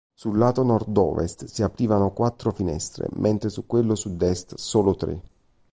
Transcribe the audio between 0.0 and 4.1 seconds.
Sul lato nord-ovest si aprivano quattro finestre, mentre su quello